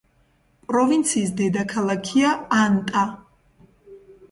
პროვინციის 0.71 1.33
დედაქალაქია 1.41 2.33
ანტა. 2.63 3.07